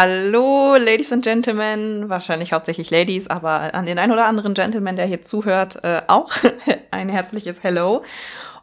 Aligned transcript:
Hallo, 0.00 0.76
Ladies 0.76 1.10
and 1.10 1.24
Gentlemen, 1.24 2.08
wahrscheinlich 2.08 2.52
hauptsächlich 2.52 2.88
Ladies, 2.92 3.26
aber 3.26 3.74
an 3.74 3.84
den 3.84 3.98
ein 3.98 4.12
oder 4.12 4.26
anderen 4.26 4.54
Gentleman, 4.54 4.94
der 4.94 5.06
hier 5.06 5.22
zuhört, 5.22 5.82
äh, 5.82 6.02
auch 6.06 6.30
ein 6.92 7.08
herzliches 7.08 7.64
Hello. 7.64 8.04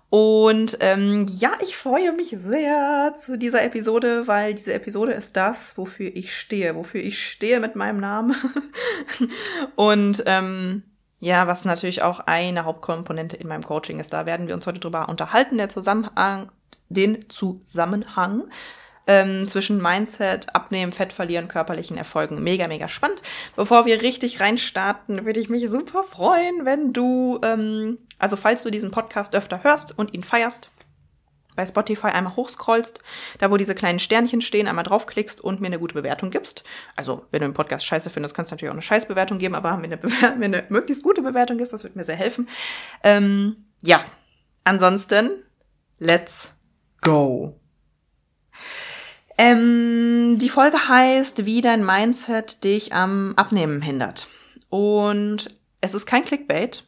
Und 0.10 0.78
ähm, 0.80 1.26
ja, 1.28 1.52
ich 1.62 1.76
freue 1.76 2.14
mich 2.14 2.38
sehr 2.40 3.16
zu 3.18 3.38
dieser 3.38 3.66
Episode, 3.66 4.30
weil 4.30 4.54
diese 4.54 4.74
Episode 4.74 5.12
ist 5.12 5.36
das, 5.36 5.78
wofür 5.78 6.10
ich 6.16 6.34
stehe, 6.34 6.74
wofür 6.74 7.02
ich 7.02 7.22
stehe 7.22 7.60
mit 7.60 7.76
meinem 7.76 8.00
Namen. 8.00 8.34
Und 9.76 10.24
ähm, 10.28 10.84
ja, 11.20 11.48
was 11.48 11.66
natürlich 11.66 12.02
auch 12.02 12.22
eine 12.22 12.64
Hauptkomponente 12.64 13.36
in 13.36 13.50
meinem 13.50 13.64
Coaching 13.64 14.00
ist. 14.00 14.14
Da 14.14 14.26
werden 14.26 14.48
wir 14.48 14.56
uns 14.56 14.66
heute 14.68 14.80
drüber 14.80 15.10
unterhalten, 15.10 15.58
der 15.58 15.68
Zusammenhang, 15.68 16.50
den 16.88 17.30
Zusammenhang 17.30 18.46
ähm, 19.08 19.48
zwischen 19.48 19.82
Mindset, 19.82 20.54
Abnehmen, 20.56 20.92
Fett 20.92 21.14
verlieren, 21.14 21.48
körperlichen 21.48 21.98
Erfolgen. 21.98 22.44
Mega, 22.44 22.68
mega 22.68 22.88
spannend. 22.88 23.22
Bevor 23.56 23.86
wir 23.86 24.02
richtig 24.02 24.40
reinstarten, 24.40 25.26
würde 25.26 25.40
ich 25.40 25.50
mich 25.50 25.70
super 25.70 26.04
freuen, 26.04 26.66
wenn 26.66 26.94
du, 26.94 27.40
ähm, 27.44 28.00
also 28.20 28.36
falls 28.36 28.64
du 28.64 28.72
diesen 28.72 28.92
Podcast 28.92 29.36
öfter 29.36 29.64
hörst 29.64 29.98
und 29.98 30.14
ihn 30.14 30.24
feierst, 30.24 30.70
bei 31.56 31.66
Spotify 31.66 32.08
einmal 32.08 32.36
hochscrollst, 32.36 33.00
da 33.40 33.50
wo 33.50 33.58
diese 33.58 33.76
kleinen 33.76 34.00
Sternchen 34.00 34.42
stehen, 34.42 34.68
einmal 34.68 34.84
draufklickst 34.84 35.42
und 35.42 35.62
mir 35.62 35.68
eine 35.68 35.80
gute 35.80 35.94
Bewertung 35.94 36.30
gibst. 36.30 36.64
Also, 36.96 37.26
wenn 37.32 37.40
du 37.40 37.48
den 37.48 37.54
Podcast 37.54 37.86
scheiße 37.86 38.10
findest, 38.10 38.36
kannst 38.36 38.52
du 38.52 38.56
natürlich 38.56 38.70
auch 38.70 38.76
eine 38.76 38.82
Scheißbewertung 38.82 39.38
geben, 39.38 39.56
aber 39.56 39.78
mir 39.78 39.86
eine, 39.86 39.98
mir 40.38 40.46
eine 40.46 40.66
möglichst 40.70 41.04
gute 41.04 41.22
Bewertung 41.22 41.58
gibst, 41.58 41.74
das 41.74 41.84
wird 41.84 41.96
mir 41.96 42.04
sehr 42.04 42.16
helfen. 42.16 42.50
Ähm, 43.04 43.68
ja, 43.84 44.04
ansonsten, 44.64 45.44
let's 45.98 46.52
go. 47.02 47.60
Ähm, 49.38 50.38
die 50.40 50.50
Folge 50.50 50.88
heißt, 50.88 51.46
wie 51.46 51.62
dein 51.62 51.86
Mindset 51.86 52.64
dich 52.64 52.94
am 52.94 53.34
Abnehmen 53.36 53.82
hindert. 53.82 54.28
Und 54.70 55.50
es 55.82 55.94
ist 55.94 56.06
kein 56.06 56.24
Clickbait. 56.24 56.84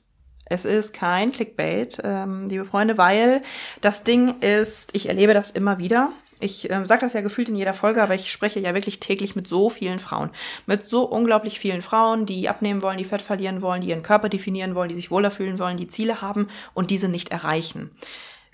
Es 0.50 0.64
ist 0.64 0.94
kein 0.94 1.34
Clickbait, 1.34 2.00
ähm, 2.06 2.48
liebe 2.48 2.64
Freunde, 2.64 2.98
weil 2.98 3.42
das 3.82 4.06
Ding 4.06 4.40
ist, 4.40 4.96
ich 4.96 5.10
erlebe 5.10 5.34
das 5.34 5.52
immer 5.52 5.78
wieder. 5.78 6.14
Ich 6.40 6.72
äh, 6.72 6.86
sage 6.86 7.02
das 7.02 7.12
ja 7.12 7.20
gefühlt 7.20 7.50
in 7.50 7.56
jeder 7.56 7.74
Folge, 7.74 8.02
aber 8.02 8.16
ich 8.16 8.32
spreche 8.32 8.62
ja 8.62 8.74
wirklich 8.74 9.02
täglich 9.02 9.36
mit 9.36 9.48
so 9.50 9.70
vielen 9.70 10.00
Frauen. 10.00 10.30
Mit 10.66 10.90
so 10.90 11.04
unglaublich 11.04 11.60
vielen 11.60 11.82
Frauen, 11.82 12.26
die 12.26 12.48
abnehmen 12.48 12.82
wollen, 12.82 12.98
die 12.98 13.04
Fett 13.04 13.22
verlieren 13.22 13.62
wollen, 13.62 13.82
die 13.82 13.90
ihren 13.90 14.04
Körper 14.04 14.30
definieren 14.30 14.74
wollen, 14.74 14.88
die 14.88 14.96
sich 14.96 15.12
wohler 15.12 15.32
fühlen 15.32 15.60
wollen, 15.60 15.76
die 15.76 15.90
Ziele 15.90 16.22
haben 16.22 16.48
und 16.74 16.92
diese 16.92 17.10
nicht 17.10 17.30
erreichen 17.30 17.92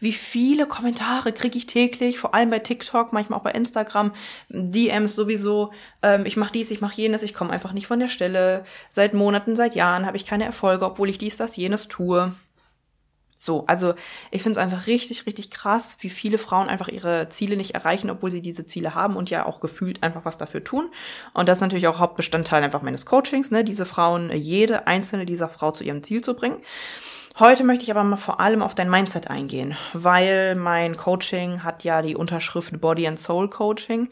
wie 0.04 0.12
viele 0.12 0.68
Kommentare 0.68 1.32
kriege 1.32 1.58
ich 1.58 1.66
täglich, 1.66 2.20
vor 2.20 2.36
allem 2.36 2.50
bei 2.50 2.60
TikTok, 2.60 3.14
manchmal 3.14 3.40
auch 3.40 3.44
bei 3.44 3.52
Instagram, 3.52 4.12
DMs 4.50 5.16
sowieso, 5.16 5.72
ähm, 6.02 6.26
ich 6.26 6.36
mache 6.36 6.52
dies, 6.52 6.72
ich 6.72 6.82
mache 6.82 7.00
jenes, 7.00 7.24
ich 7.24 7.34
komme 7.34 7.52
einfach 7.52 7.72
nicht 7.72 7.88
von 7.88 8.00
der 8.00 8.10
Stelle. 8.10 8.66
Seit 8.90 9.14
Monaten, 9.14 9.56
seit 9.56 9.76
Jahren 9.76 10.06
habe 10.06 10.18
ich 10.18 10.26
keine 10.26 10.44
Erfolge, 10.44 10.86
obwohl 10.86 11.10
ich 11.10 11.18
dies, 11.18 11.38
das, 11.38 11.56
jenes 11.56 11.88
tue. 11.88 12.36
So, 13.38 13.66
also 13.68 13.94
ich 14.32 14.44
finde 14.44 14.60
es 14.60 14.64
einfach 14.66 14.88
richtig, 14.88 15.26
richtig 15.26 15.52
krass, 15.52 15.98
wie 16.02 16.10
viele 16.10 16.38
Frauen 16.38 16.68
einfach 16.68 16.90
ihre 16.90 17.30
Ziele 17.30 17.56
nicht 17.56 17.76
erreichen, 17.76 18.10
obwohl 18.10 18.32
sie 18.32 18.42
diese 18.42 18.66
Ziele 18.66 18.96
haben 18.96 19.16
und 19.16 19.30
ja 19.30 19.46
auch 19.46 19.62
gefühlt 19.62 20.04
einfach 20.04 20.26
was 20.26 20.38
dafür 20.38 20.66
tun. 20.66 20.90
Und 21.34 21.48
das 21.48 21.58
ist 21.60 21.62
natürlich 21.62 21.88
auch 21.88 22.00
Hauptbestandteil 22.00 22.62
einfach 22.64 22.82
meines 22.82 23.06
Coachings, 23.06 23.52
ne, 23.52 23.64
diese 23.64 23.86
Frauen, 23.86 24.32
jede 24.34 24.88
einzelne 24.88 25.26
dieser 25.26 25.48
Frau 25.48 25.72
zu 25.72 25.84
ihrem 25.86 26.04
Ziel 26.04 26.22
zu 26.22 26.36
bringen. 26.36 26.58
Heute 27.40 27.64
möchte 27.64 27.84
ich 27.84 27.90
aber 27.90 28.04
mal 28.04 28.18
vor 28.18 28.40
allem 28.40 28.62
auf 28.62 28.76
dein 28.76 28.92
Mindset 28.92 29.28
eingehen, 29.32 29.76
weil 29.94 30.54
mein 30.54 30.98
Coaching 30.98 31.64
hat 31.64 31.84
ja 31.84 32.04
die 32.04 32.16
Unterschrift 32.16 32.80
Body 32.80 33.08
and 33.08 33.20
Soul 33.20 33.50
Coaching, 33.50 34.12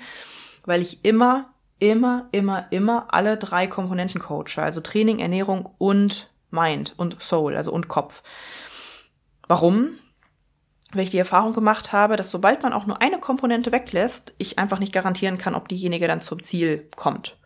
weil 0.66 0.82
ich 0.82 1.06
immer, 1.06 1.54
immer, 1.78 2.30
immer, 2.32 2.66
immer 2.72 3.14
alle 3.14 3.38
drei 3.38 3.68
Komponenten 3.68 4.20
coache, 4.20 4.58
also 4.58 4.82
Training, 4.82 5.20
Ernährung 5.20 5.70
und 5.78 6.32
Mind 6.50 6.96
und 6.98 7.22
Soul, 7.22 7.56
also 7.56 7.72
und 7.72 7.88
Kopf. 7.88 8.24
Warum? 9.48 10.00
Weil 10.92 11.04
ich 11.04 11.12
die 11.12 11.20
Erfahrung 11.20 11.54
gemacht 11.54 11.94
habe, 11.94 12.16
dass 12.16 12.32
sobald 12.32 12.64
man 12.64 12.74
auch 12.74 12.88
nur 12.88 13.04
eine 13.04 13.20
Komponente 13.20 13.72
weglässt, 13.72 14.34
ich 14.40 14.58
einfach 14.58 14.80
nicht 14.80 14.94
garantieren 14.94 15.38
kann, 15.38 15.54
ob 15.54 15.68
diejenige 15.68 16.08
dann 16.08 16.22
zum 16.22 16.42
Ziel 16.42 16.90
kommt. 16.96 17.38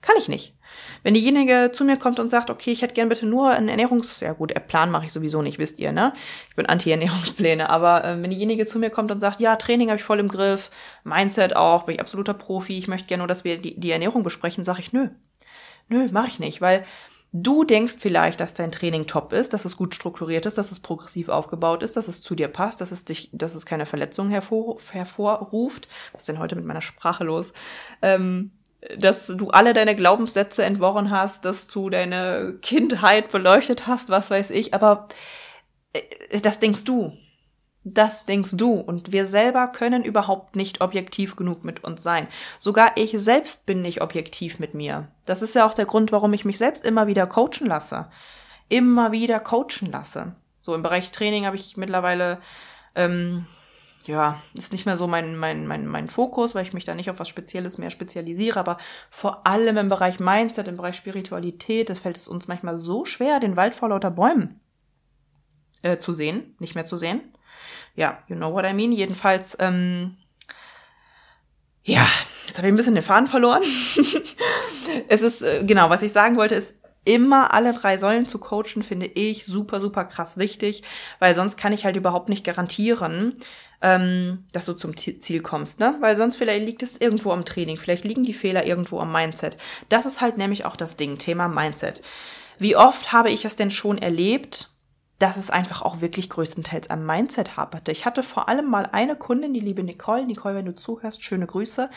Kann 0.00 0.16
ich 0.18 0.28
nicht. 0.28 0.54
Wenn 1.02 1.14
diejenige 1.14 1.70
zu 1.72 1.84
mir 1.84 1.96
kommt 1.96 2.20
und 2.20 2.30
sagt, 2.30 2.50
okay, 2.50 2.70
ich 2.70 2.82
hätte 2.82 2.94
gern 2.94 3.08
bitte 3.08 3.26
nur 3.26 3.50
einen 3.50 3.68
Ernährungs... 3.68 4.20
Ja 4.20 4.32
gut, 4.32 4.52
Plan 4.68 4.90
mache 4.90 5.06
ich 5.06 5.12
sowieso 5.12 5.42
nicht, 5.42 5.58
wisst 5.58 5.78
ihr, 5.78 5.92
ne? 5.92 6.12
Ich 6.50 6.56
bin 6.56 6.66
Anti-Ernährungspläne. 6.66 7.68
Aber 7.68 8.04
äh, 8.04 8.22
wenn 8.22 8.30
diejenige 8.30 8.66
zu 8.66 8.78
mir 8.78 8.90
kommt 8.90 9.10
und 9.10 9.20
sagt, 9.20 9.40
ja, 9.40 9.56
Training 9.56 9.88
habe 9.88 9.98
ich 9.98 10.04
voll 10.04 10.20
im 10.20 10.28
Griff, 10.28 10.70
Mindset 11.04 11.56
auch, 11.56 11.84
bin 11.84 11.96
ich 11.96 12.00
absoluter 12.00 12.34
Profi, 12.34 12.78
ich 12.78 12.86
möchte 12.86 13.08
gerne 13.08 13.22
nur, 13.22 13.28
dass 13.28 13.44
wir 13.44 13.58
die, 13.58 13.78
die 13.78 13.90
Ernährung 13.90 14.22
besprechen, 14.22 14.64
sage 14.64 14.80
ich, 14.80 14.92
nö. 14.92 15.08
Nö, 15.88 16.08
mache 16.12 16.28
ich 16.28 16.38
nicht, 16.38 16.60
weil 16.60 16.84
Du 17.32 17.62
denkst 17.62 17.96
vielleicht, 17.98 18.40
dass 18.40 18.54
dein 18.54 18.72
Training 18.72 19.06
top 19.06 19.34
ist, 19.34 19.52
dass 19.52 19.66
es 19.66 19.76
gut 19.76 19.94
strukturiert 19.94 20.46
ist, 20.46 20.56
dass 20.56 20.72
es 20.72 20.80
progressiv 20.80 21.28
aufgebaut 21.28 21.82
ist, 21.82 21.94
dass 21.94 22.08
es 22.08 22.22
zu 22.22 22.34
dir 22.34 22.48
passt, 22.48 22.80
dass 22.80 22.90
es 22.90 23.04
dich, 23.04 23.28
dass 23.34 23.54
es 23.54 23.66
keine 23.66 23.84
Verletzungen 23.84 24.30
hervor, 24.30 24.78
hervorruft. 24.90 25.88
Was 26.12 26.22
ist 26.22 26.28
denn 26.28 26.38
heute 26.38 26.56
mit 26.56 26.64
meiner 26.64 26.80
Sprache 26.80 27.24
los? 27.24 27.52
Ähm, 28.00 28.52
dass 28.96 29.26
du 29.26 29.50
alle 29.50 29.72
deine 29.72 29.96
Glaubenssätze 29.96 30.64
entworren 30.64 31.10
hast, 31.10 31.44
dass 31.44 31.66
du 31.66 31.90
deine 31.90 32.58
Kindheit 32.62 33.30
beleuchtet 33.30 33.86
hast, 33.86 34.08
was 34.08 34.30
weiß 34.30 34.50
ich, 34.50 34.72
aber 34.72 35.08
äh, 35.92 36.40
das 36.40 36.60
denkst 36.60 36.84
du. 36.84 37.12
Das 37.84 38.26
denkst 38.26 38.52
du. 38.54 38.74
Und 38.74 39.12
wir 39.12 39.26
selber 39.26 39.68
können 39.68 40.04
überhaupt 40.04 40.56
nicht 40.56 40.80
objektiv 40.80 41.36
genug 41.36 41.64
mit 41.64 41.84
uns 41.84 42.02
sein. 42.02 42.28
Sogar 42.58 42.92
ich 42.96 43.12
selbst 43.18 43.66
bin 43.66 43.82
nicht 43.82 44.02
objektiv 44.02 44.58
mit 44.58 44.74
mir. 44.74 45.08
Das 45.24 45.42
ist 45.42 45.54
ja 45.54 45.66
auch 45.66 45.74
der 45.74 45.86
Grund, 45.86 46.12
warum 46.12 46.32
ich 46.32 46.44
mich 46.44 46.58
selbst 46.58 46.84
immer 46.84 47.06
wieder 47.06 47.26
coachen 47.26 47.66
lasse. 47.66 48.10
Immer 48.68 49.12
wieder 49.12 49.40
coachen 49.40 49.90
lasse. 49.90 50.34
So 50.60 50.74
im 50.74 50.82
Bereich 50.82 51.10
Training 51.12 51.46
habe 51.46 51.56
ich 51.56 51.76
mittlerweile 51.76 52.40
ähm, 52.94 53.46
ja, 54.08 54.42
ist 54.54 54.72
nicht 54.72 54.86
mehr 54.86 54.96
so 54.96 55.06
mein, 55.06 55.36
mein, 55.36 55.66
mein, 55.66 55.86
mein 55.86 56.08
Fokus, 56.08 56.54
weil 56.54 56.64
ich 56.64 56.72
mich 56.72 56.84
da 56.84 56.94
nicht 56.94 57.10
auf 57.10 57.20
was 57.20 57.28
Spezielles 57.28 57.76
mehr 57.76 57.90
spezialisiere, 57.90 58.58
aber 58.58 58.78
vor 59.10 59.46
allem 59.46 59.76
im 59.76 59.88
Bereich 59.88 60.18
Mindset, 60.18 60.66
im 60.66 60.78
Bereich 60.78 60.96
Spiritualität, 60.96 61.90
das 61.90 62.00
fällt 62.00 62.16
es 62.16 62.26
uns 62.26 62.48
manchmal 62.48 62.78
so 62.78 63.04
schwer, 63.04 63.38
den 63.38 63.56
Wald 63.56 63.74
vor 63.74 63.90
lauter 63.90 64.10
Bäumen 64.10 64.60
äh, 65.82 65.98
zu 65.98 66.12
sehen, 66.12 66.56
nicht 66.58 66.74
mehr 66.74 66.86
zu 66.86 66.96
sehen. 66.96 67.20
Ja, 67.94 68.22
you 68.28 68.36
know 68.36 68.52
what 68.52 68.64
I 68.64 68.72
mean. 68.72 68.92
Jedenfalls, 68.92 69.56
ähm, 69.60 70.16
ja, 71.82 72.06
jetzt 72.46 72.56
habe 72.56 72.68
ich 72.68 72.72
ein 72.72 72.76
bisschen 72.76 72.94
den 72.94 73.04
Faden 73.04 73.28
verloren. 73.28 73.62
es 75.08 75.20
ist, 75.20 75.42
äh, 75.42 75.64
genau, 75.64 75.90
was 75.90 76.02
ich 76.02 76.12
sagen 76.12 76.36
wollte, 76.36 76.54
ist, 76.54 76.76
immer 77.04 77.54
alle 77.54 77.72
drei 77.72 77.96
Säulen 77.96 78.28
zu 78.28 78.38
coachen, 78.38 78.82
finde 78.82 79.06
ich 79.06 79.46
super, 79.46 79.80
super 79.80 80.04
krass 80.04 80.36
wichtig, 80.36 80.82
weil 81.18 81.34
sonst 81.34 81.56
kann 81.56 81.72
ich 81.72 81.84
halt 81.84 81.96
überhaupt 81.96 82.28
nicht 82.28 82.44
garantieren, 82.44 83.34
ähm, 83.80 84.44
dass 84.52 84.66
du 84.66 84.74
zum 84.74 84.96
Ziel 84.96 85.40
kommst, 85.40 85.80
ne? 85.80 85.96
Weil 86.00 86.16
sonst 86.16 86.36
vielleicht 86.36 86.66
liegt 86.66 86.82
es 86.82 87.00
irgendwo 87.00 87.32
am 87.32 87.44
Training, 87.44 87.76
vielleicht 87.76 88.04
liegen 88.04 88.24
die 88.24 88.34
Fehler 88.34 88.66
irgendwo 88.66 89.00
am 89.00 89.12
Mindset. 89.12 89.56
Das 89.88 90.06
ist 90.06 90.20
halt 90.20 90.36
nämlich 90.36 90.64
auch 90.64 90.76
das 90.76 90.96
Ding, 90.96 91.18
Thema 91.18 91.48
Mindset. 91.48 92.02
Wie 92.58 92.76
oft 92.76 93.12
habe 93.12 93.30
ich 93.30 93.44
es 93.44 93.56
denn 93.56 93.70
schon 93.70 93.98
erlebt, 93.98 94.70
dass 95.18 95.36
es 95.36 95.50
einfach 95.50 95.82
auch 95.82 96.00
wirklich 96.00 96.30
größtenteils 96.30 96.90
am 96.90 97.04
Mindset 97.04 97.56
haperte. 97.56 97.90
Ich 97.90 98.04
hatte 98.04 98.22
vor 98.22 98.48
allem 98.48 98.70
mal 98.70 98.88
eine 98.92 99.16
Kundin, 99.16 99.52
die 99.52 99.60
liebe 99.60 99.82
Nicole. 99.82 100.26
Nicole, 100.26 100.54
wenn 100.54 100.66
du 100.66 100.74
zuhörst, 100.74 101.22
schöne 101.24 101.46
Grüße. 101.46 101.90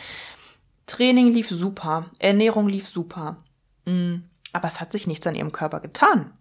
Training 0.87 1.27
lief 1.27 1.49
super, 1.49 2.09
Ernährung 2.19 2.67
lief 2.67 2.87
super. 2.87 3.37
Mm, 3.85 4.15
aber 4.53 4.67
es 4.67 4.79
hat 4.81 4.91
sich 4.91 5.07
nichts 5.07 5.25
an 5.27 5.35
ihrem 5.35 5.51
Körper 5.51 5.79
getan. 5.79 6.33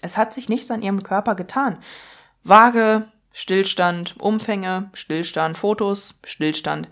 Es 0.00 0.16
hat 0.16 0.32
sich 0.32 0.48
nichts 0.48 0.70
an 0.70 0.82
ihrem 0.82 1.02
Körper 1.02 1.34
getan. 1.34 1.82
Waage, 2.44 3.08
Stillstand, 3.32 4.20
Umfänge, 4.20 4.90
Stillstand, 4.94 5.58
Fotos, 5.58 6.18
Stillstand. 6.24 6.88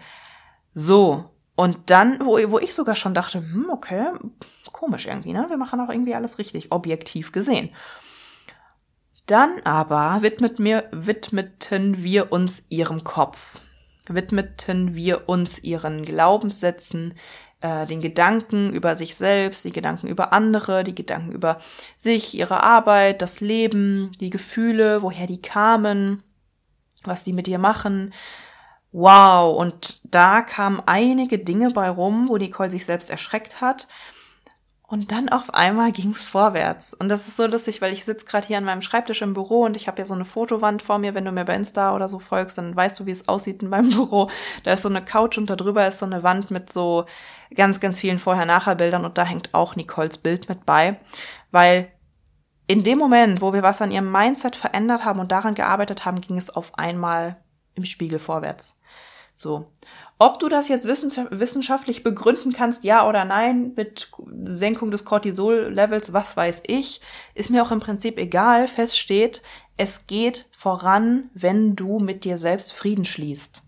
So. 0.74 1.30
Und 1.54 1.90
dann, 1.90 2.20
wo, 2.20 2.38
wo 2.50 2.58
ich 2.58 2.74
sogar 2.74 2.96
schon 2.96 3.14
dachte, 3.14 3.38
hm, 3.38 3.70
okay, 3.70 4.10
komisch 4.72 5.06
irgendwie, 5.06 5.32
ne? 5.32 5.46
Wir 5.48 5.56
machen 5.56 5.80
auch 5.80 5.88
irgendwie 5.88 6.14
alles 6.14 6.38
richtig, 6.38 6.70
objektiv 6.70 7.32
gesehen. 7.32 7.70
Dann 9.24 9.60
aber 9.64 10.22
widmet 10.22 10.58
mir, 10.58 10.88
widmeten 10.92 12.02
wir 12.04 12.30
uns 12.30 12.62
ihrem 12.68 13.02
Kopf. 13.02 13.60
Widmeten 14.08 14.94
wir 14.94 15.28
uns 15.28 15.58
ihren 15.58 16.04
Glaubenssätzen, 16.04 17.14
äh, 17.60 17.86
den 17.86 18.00
Gedanken 18.00 18.70
über 18.70 18.96
sich 18.96 19.16
selbst, 19.16 19.64
die 19.64 19.72
Gedanken 19.72 20.08
über 20.08 20.32
andere, 20.32 20.84
die 20.84 20.94
Gedanken 20.94 21.32
über 21.32 21.58
sich, 21.96 22.34
ihre 22.34 22.62
Arbeit, 22.62 23.22
das 23.22 23.40
Leben, 23.40 24.12
die 24.20 24.30
Gefühle, 24.30 25.02
woher 25.02 25.26
die 25.26 25.40
kamen, 25.40 26.22
was 27.04 27.24
die 27.24 27.32
mit 27.32 27.46
dir 27.46 27.58
machen. 27.58 28.12
Wow, 28.92 29.56
und 29.56 30.00
da 30.14 30.42
kamen 30.42 30.82
einige 30.86 31.38
Dinge 31.38 31.70
bei 31.70 31.88
rum, 31.88 32.28
wo 32.28 32.36
Nicole 32.36 32.70
sich 32.70 32.86
selbst 32.86 33.10
erschreckt 33.10 33.60
hat 33.60 33.88
und 34.88 35.10
dann 35.10 35.28
auf 35.28 35.52
einmal 35.52 35.90
ging's 35.90 36.22
vorwärts. 36.22 36.94
Und 36.94 37.08
das 37.08 37.26
ist 37.26 37.36
so 37.36 37.46
lustig, 37.46 37.82
weil 37.82 37.92
ich 37.92 38.04
sitze 38.04 38.24
gerade 38.24 38.46
hier 38.46 38.56
an 38.56 38.64
meinem 38.64 38.82
Schreibtisch 38.82 39.20
im 39.20 39.34
Büro 39.34 39.64
und 39.64 39.76
ich 39.76 39.88
habe 39.88 40.00
ja 40.00 40.06
so 40.06 40.14
eine 40.14 40.24
Fotowand 40.24 40.80
vor 40.80 40.98
mir. 40.98 41.12
Wenn 41.14 41.24
du 41.24 41.32
mir 41.32 41.44
bei 41.44 41.56
Insta 41.56 41.94
oder 41.94 42.08
so 42.08 42.20
folgst, 42.20 42.56
dann 42.56 42.76
weißt 42.76 43.00
du, 43.00 43.06
wie 43.06 43.10
es 43.10 43.26
aussieht 43.26 43.62
in 43.62 43.68
meinem 43.68 43.90
Büro. 43.94 44.30
Da 44.62 44.72
ist 44.72 44.82
so 44.82 44.88
eine 44.88 45.04
Couch 45.04 45.38
und 45.38 45.50
da 45.50 45.56
drüber 45.56 45.88
ist 45.88 45.98
so 45.98 46.06
eine 46.06 46.22
Wand 46.22 46.52
mit 46.52 46.72
so 46.72 47.06
ganz, 47.52 47.80
ganz 47.80 47.98
vielen 47.98 48.20
Vorher-Nachher-Bildern 48.20 49.04
und 49.04 49.18
da 49.18 49.24
hängt 49.24 49.54
auch 49.54 49.74
Nicoles 49.74 50.18
Bild 50.18 50.48
mit 50.48 50.64
bei. 50.64 51.00
Weil 51.50 51.90
in 52.68 52.84
dem 52.84 52.98
Moment, 52.98 53.40
wo 53.40 53.52
wir 53.52 53.64
was 53.64 53.82
an 53.82 53.90
ihrem 53.90 54.10
Mindset 54.10 54.54
verändert 54.54 55.04
haben 55.04 55.18
und 55.18 55.32
daran 55.32 55.56
gearbeitet 55.56 56.04
haben, 56.04 56.20
ging 56.20 56.38
es 56.38 56.50
auf 56.50 56.78
einmal 56.78 57.42
im 57.74 57.84
Spiegel 57.84 58.20
vorwärts. 58.20 58.76
So. 59.34 59.66
Ob 60.18 60.38
du 60.38 60.48
das 60.48 60.68
jetzt 60.68 60.86
wissenschaftlich 60.86 62.02
begründen 62.02 62.54
kannst, 62.54 62.84
ja 62.84 63.06
oder 63.06 63.26
nein, 63.26 63.72
mit 63.76 64.10
Senkung 64.44 64.90
des 64.90 65.04
Cortisol-Levels, 65.04 66.14
was 66.14 66.36
weiß 66.36 66.62
ich, 66.66 67.02
ist 67.34 67.50
mir 67.50 67.62
auch 67.62 67.70
im 67.70 67.80
Prinzip 67.80 68.16
egal. 68.16 68.66
Fest 68.66 68.98
steht, 68.98 69.42
es 69.76 70.06
geht 70.06 70.46
voran, 70.52 71.28
wenn 71.34 71.76
du 71.76 71.98
mit 71.98 72.24
dir 72.24 72.38
selbst 72.38 72.72
Frieden 72.72 73.04
schließt. 73.04 73.62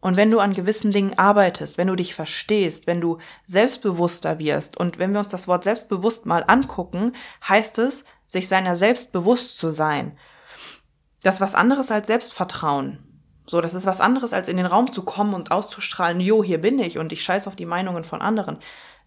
Und 0.00 0.16
wenn 0.16 0.30
du 0.30 0.38
an 0.38 0.52
gewissen 0.52 0.92
Dingen 0.92 1.18
arbeitest, 1.18 1.78
wenn 1.78 1.88
du 1.88 1.96
dich 1.96 2.14
verstehst, 2.14 2.86
wenn 2.86 3.00
du 3.00 3.18
selbstbewusster 3.44 4.38
wirst 4.38 4.76
und 4.76 4.98
wenn 4.98 5.12
wir 5.12 5.20
uns 5.20 5.32
das 5.32 5.48
Wort 5.48 5.64
selbstbewusst 5.64 6.26
mal 6.26 6.44
angucken, 6.46 7.14
heißt 7.48 7.78
es, 7.78 8.04
sich 8.28 8.48
seiner 8.48 8.76
selbst 8.76 9.12
bewusst 9.12 9.58
zu 9.58 9.70
sein. 9.70 10.16
Das 11.22 11.36
ist 11.36 11.40
was 11.40 11.54
anderes 11.54 11.90
als 11.90 12.06
Selbstvertrauen. 12.06 13.07
So, 13.48 13.62
das 13.62 13.72
ist 13.72 13.86
was 13.86 14.02
anderes, 14.02 14.34
als 14.34 14.48
in 14.48 14.58
den 14.58 14.66
Raum 14.66 14.92
zu 14.92 15.02
kommen 15.02 15.32
und 15.32 15.52
auszustrahlen, 15.52 16.20
jo, 16.20 16.44
hier 16.44 16.60
bin 16.60 16.78
ich 16.78 16.98
und 16.98 17.12
ich 17.12 17.22
scheiß 17.22 17.48
auf 17.48 17.56
die 17.56 17.64
Meinungen 17.64 18.04
von 18.04 18.20
anderen. 18.20 18.58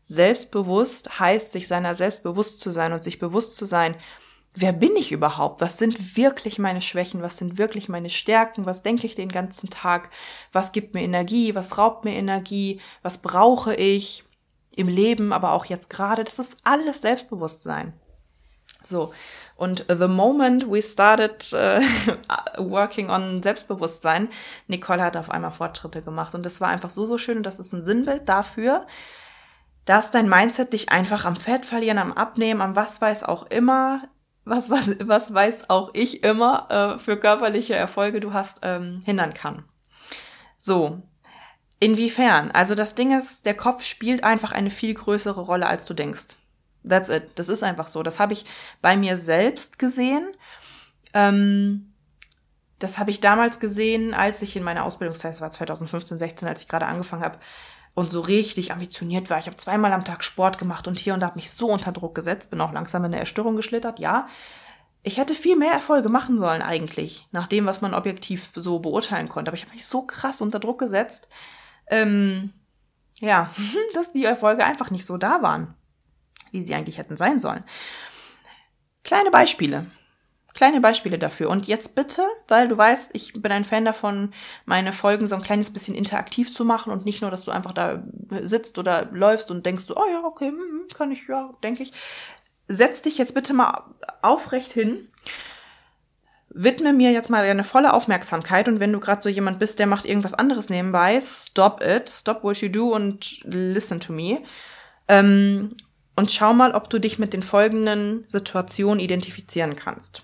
Selbstbewusst 0.02 1.20
heißt, 1.20 1.52
sich 1.52 1.68
seiner 1.68 1.94
selbst 1.94 2.24
bewusst 2.24 2.60
zu 2.60 2.72
sein 2.72 2.92
und 2.92 3.04
sich 3.04 3.20
bewusst 3.20 3.56
zu 3.56 3.66
sein, 3.66 3.96
wer 4.56 4.74
bin 4.74 4.96
ich 4.96 5.12
überhaupt? 5.12 5.62
Was 5.62 5.78
sind 5.78 6.18
wirklich 6.18 6.58
meine 6.58 6.82
Schwächen? 6.82 7.22
Was 7.22 7.38
sind 7.38 7.60
wirklich 7.60 7.88
meine 7.88 8.10
Stärken? 8.10 8.66
Was 8.66 8.82
denke 8.82 9.06
ich 9.06 9.14
den 9.14 9.30
ganzen 9.30 9.70
Tag? 9.70 10.10
Was 10.52 10.72
gibt 10.72 10.96
mir 10.96 11.04
Energie? 11.04 11.54
Was 11.54 11.78
raubt 11.78 12.04
mir 12.04 12.16
Energie? 12.16 12.82
Was 13.04 13.20
brauche 13.20 13.76
ich 13.76 14.24
im 14.76 14.88
Leben, 14.88 15.34
aber 15.34 15.52
auch 15.52 15.66
jetzt 15.66 15.92
gerade? 15.92 16.24
Das 16.24 16.40
ist 16.40 16.58
alles 16.64 17.02
Selbstbewusstsein. 17.02 17.94
So. 18.84 19.14
Und 19.56 19.86
the 19.88 20.08
moment 20.08 20.68
we 20.68 20.82
started 20.82 21.54
uh, 21.54 21.82
working 22.58 23.10
on 23.10 23.44
Selbstbewusstsein, 23.44 24.30
Nicole 24.68 25.04
hat 25.04 25.18
auf 25.18 25.30
einmal 25.30 25.52
Fortschritte 25.52 26.02
gemacht. 26.02 26.34
Und 26.34 26.46
das 26.46 26.62
war 26.62 26.70
einfach 26.70 26.90
so, 26.90 27.06
so 27.06 27.18
schön. 27.18 27.38
Und 27.38 27.44
das 27.44 27.60
ist 27.60 27.74
ein 27.74 27.86
Sinnbild 27.86 28.28
dafür, 28.28 28.88
dass 29.86 30.12
dein 30.12 30.30
Mindset 30.30 30.74
dich 30.74 30.92
einfach 30.92 31.26
am 31.26 31.36
Fett 31.36 31.66
verlieren, 31.66 31.98
am 31.98 32.14
Abnehmen, 32.14 32.62
am 32.62 32.76
was 32.76 33.02
weiß 33.02 33.24
auch 33.24 33.48
immer, 33.48 34.04
was, 34.46 34.70
was, 34.70 34.96
was 35.00 35.34
weiß 35.34 35.70
auch 35.70 35.92
ich 35.94 36.24
immer 36.24 36.96
äh, 36.96 37.00
für 37.00 37.18
körperliche 37.18 37.76
Erfolge 37.76 38.20
du 38.20 38.34
hast, 38.34 38.60
ähm, 38.64 39.02
hindern 39.06 39.34
kann. 39.34 39.66
So. 40.58 41.02
Inwiefern? 41.80 42.52
Also 42.52 42.76
das 42.76 42.94
Ding 42.94 43.18
ist, 43.18 43.46
der 43.46 43.56
Kopf 43.56 43.84
spielt 43.84 44.24
einfach 44.24 44.52
eine 44.52 44.70
viel 44.70 44.94
größere 44.94 45.42
Rolle, 45.42 45.66
als 45.66 45.86
du 45.86 45.96
denkst. 45.96 46.38
That's 46.88 47.10
it. 47.10 47.32
Das 47.36 47.50
ist 47.50 47.64
einfach 47.64 47.88
so. 47.88 48.04
Das 48.04 48.20
habe 48.20 48.34
ich 48.34 48.46
bei 48.82 48.98
mir 48.98 49.18
selbst 49.18 49.78
gesehen. 49.80 50.32
Ähm, 51.14 51.94
das 52.80 52.98
habe 52.98 53.12
ich 53.12 53.20
damals 53.20 53.60
gesehen, 53.60 54.14
als 54.14 54.42
ich 54.42 54.56
in 54.56 54.64
meiner 54.64 54.86
Ausbildungszeit, 54.86 55.32
das 55.32 55.42
war 55.42 55.52
2015, 55.52 56.18
16, 56.18 56.48
als 56.48 56.62
ich 56.62 56.68
gerade 56.68 56.88
angefangen 56.88 57.24
habe 57.24 57.38
und 57.94 58.12
so 58.12 58.22
richtig 58.22 58.72
ambitioniert 58.72 59.30
war. 59.30 59.38
Ich 59.38 59.46
habe 59.46 59.58
zweimal 59.58 59.94
am 59.94 60.06
Tag 60.06 60.24
Sport 60.24 60.58
gemacht 60.58 60.88
und 60.88 60.98
hier 60.98 61.14
und 61.14 61.20
da 61.20 61.28
habe 61.28 61.36
mich 61.36 61.52
so 61.52 61.68
unter 61.68 61.92
Druck 61.92 62.16
gesetzt, 62.16 62.50
bin 62.50 62.62
auch 62.62 62.72
langsam 62.72 63.04
in 63.04 63.12
eine 63.12 63.20
Erstörung 63.20 63.56
geschlittert, 63.56 64.00
ja. 64.00 64.28
Ich 65.04 65.18
hätte 65.18 65.36
viel 65.36 65.56
mehr 65.56 65.74
Erfolge 65.74 66.10
machen 66.10 66.38
sollen 66.38 66.62
eigentlich, 66.62 67.28
nach 67.32 67.48
dem, 67.48 67.66
was 67.66 67.82
man 67.82 67.94
objektiv 67.94 68.52
so 68.56 68.80
beurteilen 68.80 69.30
konnte. 69.30 69.50
Aber 69.50 69.58
ich 69.58 69.64
habe 69.64 69.74
mich 69.74 69.86
so 69.86 70.04
krass 70.04 70.42
unter 70.42 70.60
Druck 70.60 70.80
gesetzt, 70.80 71.28
ähm, 71.88 72.54
ja, 73.20 73.52
dass 73.94 74.12
die 74.12 74.26
Erfolge 74.26 74.64
einfach 74.64 74.90
nicht 74.90 75.06
so 75.06 75.18
da 75.18 75.44
waren 75.44 75.76
wie 76.52 76.62
sie 76.62 76.74
eigentlich 76.74 76.98
hätten 76.98 77.18
sein 77.18 77.40
sollen. 77.40 77.64
Kleine 79.04 79.32
Beispiele. 79.32 79.88
Kleine 80.54 80.82
Beispiele 80.82 81.18
dafür. 81.18 81.50
Und 81.50 81.68
jetzt 81.68 81.96
bitte, 81.96 82.24
weil 82.48 82.68
du 82.68 82.78
weißt, 82.78 83.12
ich 83.14 83.34
bin 83.34 83.52
ein 83.52 83.64
Fan 83.64 83.86
davon, 83.86 84.34
meine 84.66 84.92
Folgen 84.92 85.28
so 85.28 85.36
ein 85.36 85.44
kleines 85.44 85.72
bisschen 85.72 85.96
interaktiv 85.96 86.54
zu 86.54 86.66
machen 86.66 86.92
und 86.92 87.06
nicht 87.06 87.22
nur, 87.22 87.32
dass 87.32 87.46
du 87.46 87.52
einfach 87.52 87.72
da 87.72 88.04
sitzt 88.42 88.78
oder 88.78 89.06
läufst 89.12 89.50
und 89.50 89.66
denkst 89.66 89.86
so, 89.86 89.96
oh 89.96 90.06
ja, 90.12 90.24
okay, 90.24 90.50
hm, 90.50 90.58
hm, 90.58 90.88
kann 90.94 91.12
ich, 91.12 91.28
ja, 91.28 91.54
denke 91.64 91.84
ich. 91.84 91.94
Setz 92.68 93.02
dich 93.02 93.18
jetzt 93.18 93.34
bitte 93.34 93.54
mal 93.54 93.84
aufrecht 94.22 94.72
hin 94.72 95.10
widme 96.54 96.94
mir 96.94 97.12
jetzt 97.12 97.30
mal 97.30 97.46
deine 97.46 97.64
volle 97.64 97.94
Aufmerksamkeit 97.94 98.68
und 98.68 98.80
wenn 98.80 98.92
du 98.92 99.00
gerade 99.00 99.22
so 99.22 99.30
jemand 99.30 99.60
bist, 99.60 99.80
der 99.80 99.88
macht 99.88 100.06
irgendwas 100.06 100.34
anderes 100.34 100.70
nebenbei, 100.70 101.20
stop 101.22 101.82
it, 101.82 102.10
stop 102.10 102.44
what 102.44 102.58
you 102.58 102.70
do 102.70 102.94
und 102.94 103.42
listen 103.44 104.00
to 104.00 104.12
me. 104.12 104.44
Ähm, 105.08 105.76
und 106.16 106.32
schau 106.32 106.54
mal, 106.54 106.74
ob 106.74 106.90
du 106.90 107.00
dich 107.00 107.20
mit 107.20 107.34
den 107.34 107.44
folgenden 107.44 108.26
Situationen 108.28 109.00
identifizieren 109.00 109.76
kannst. 109.76 110.24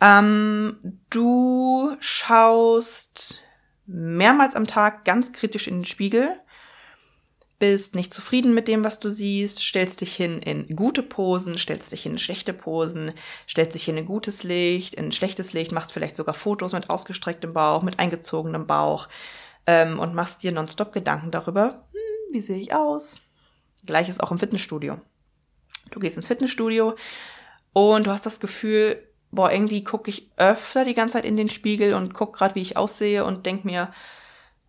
Ähm, 0.00 1.00
du 1.10 1.96
schaust 2.00 3.40
mehrmals 3.86 4.54
am 4.56 4.66
Tag 4.66 5.04
ganz 5.04 5.32
kritisch 5.32 5.68
in 5.68 5.78
den 5.78 5.84
Spiegel, 5.84 6.36
bist 7.58 7.94
nicht 7.94 8.12
zufrieden 8.12 8.52
mit 8.52 8.68
dem, 8.68 8.84
was 8.84 9.00
du 9.00 9.08
siehst, 9.08 9.62
stellst 9.62 10.00
dich 10.00 10.14
hin 10.14 10.40
in 10.40 10.74
gute 10.76 11.02
Posen, 11.02 11.56
stellst 11.56 11.92
dich 11.92 12.02
hin 12.02 12.12
in 12.12 12.18
schlechte 12.18 12.52
Posen, 12.52 13.12
stellst 13.48 13.74
dich 13.74 13.84
hin 13.84 13.96
in 13.96 14.06
gutes 14.06 14.42
Licht, 14.42 14.94
in 14.94 15.12
schlechtes 15.12 15.52
Licht, 15.52 15.72
machst 15.72 15.92
vielleicht 15.92 16.16
sogar 16.16 16.34
Fotos 16.34 16.72
mit 16.72 16.90
ausgestrecktem 16.90 17.52
Bauch, 17.52 17.82
mit 17.82 17.98
eingezogenem 17.98 18.66
Bauch 18.66 19.08
ähm, 19.66 19.98
und 20.00 20.14
machst 20.14 20.42
dir 20.42 20.52
nonstop 20.52 20.92
Gedanken 20.92 21.30
darüber, 21.30 21.83
wie 22.34 22.42
sehe 22.42 22.58
ich 22.58 22.74
aus? 22.74 23.16
Gleiches 23.86 24.20
auch 24.20 24.30
im 24.30 24.38
Fitnessstudio. 24.38 25.00
Du 25.90 26.00
gehst 26.00 26.16
ins 26.16 26.28
Fitnessstudio 26.28 26.96
und 27.72 28.06
du 28.06 28.10
hast 28.10 28.26
das 28.26 28.40
Gefühl, 28.40 29.06
boah, 29.30 29.50
irgendwie 29.50 29.84
gucke 29.84 30.10
ich 30.10 30.30
öfter 30.36 30.84
die 30.84 30.94
ganze 30.94 31.14
Zeit 31.14 31.24
in 31.24 31.36
den 31.36 31.50
Spiegel 31.50 31.94
und 31.94 32.14
guck 32.14 32.36
gerade, 32.36 32.54
wie 32.54 32.62
ich 32.62 32.76
aussehe 32.76 33.24
und 33.24 33.46
denk 33.46 33.64
mir, 33.64 33.92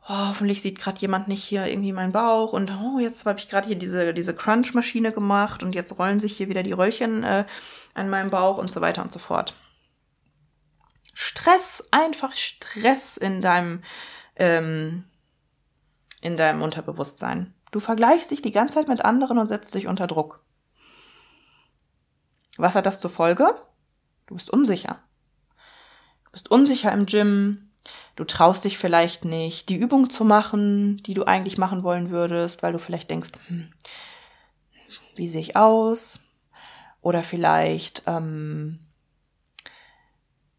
oh, 0.08 0.30
hoffentlich 0.30 0.62
sieht 0.62 0.80
gerade 0.80 1.00
jemand 1.00 1.28
nicht 1.28 1.44
hier 1.44 1.66
irgendwie 1.66 1.94
meinen 1.94 2.12
Bauch 2.12 2.54
und 2.54 2.72
oh, 2.72 3.00
jetzt 3.00 3.26
habe 3.26 3.40
ich 3.40 3.50
gerade 3.50 3.68
hier 3.68 3.78
diese, 3.78 4.14
diese 4.14 4.36
Crunch-Maschine 4.36 5.12
gemacht 5.12 5.64
und 5.64 5.76
jetzt 5.76 5.98
rollen 5.98 6.20
sich 6.20 6.38
hier 6.38 6.50
wieder 6.50 6.64
die 6.64 6.74
Röllchen 6.74 7.24
äh, 7.24 7.46
an 7.94 8.10
meinem 8.10 8.30
Bauch 8.30 8.58
und 8.58 8.72
so 8.72 8.82
weiter 8.82 9.02
und 9.02 9.12
so 9.12 9.20
fort. 9.20 9.56
Stress, 11.14 11.82
einfach 11.92 12.36
Stress 12.36 13.18
in 13.18 13.42
deinem, 13.42 13.82
ähm, 14.36 15.06
in 16.22 16.36
deinem 16.36 16.62
Unterbewusstsein. 16.62 17.55
Du 17.76 17.82
vergleichst 17.82 18.32
dich 18.32 18.42
die 18.42 18.54
ganze 18.54 18.76
Zeit 18.76 18.88
mit 18.88 19.04
anderen 19.04 19.38
und 19.38 19.50
setzt 19.50 19.76
dich 19.76 19.88
unter 19.88 20.08
Druck. 20.08 20.40
Was 22.56 22.74
hat 22.74 22.86
das 22.86 23.02
zur 23.02 23.10
Folge? 23.10 23.54
Du 24.28 24.36
bist 24.36 24.50
unsicher. 24.50 25.00
Du 26.24 26.32
bist 26.32 26.50
unsicher 26.50 26.94
im 26.94 27.06
Gym. 27.06 27.72
Du 28.16 28.24
traust 28.24 28.64
dich 28.64 28.78
vielleicht 28.78 29.26
nicht, 29.26 29.68
die 29.68 29.76
Übung 29.76 30.10
zu 30.10 30.24
machen, 30.24 31.04
die 31.04 31.14
du 31.14 31.26
eigentlich 31.26 31.58
machen 31.58 31.84
wollen 31.84 32.12
würdest, 32.12 32.64
weil 32.64 32.72
du 32.72 32.80
vielleicht 32.80 33.10
denkst, 33.10 33.32
hm, 33.48 33.74
wie 35.18 35.28
sehe 35.28 35.42
ich 35.42 35.58
aus? 35.58 36.22
Oder 37.02 37.24
vielleicht 37.24 38.04
ähm, 38.08 38.80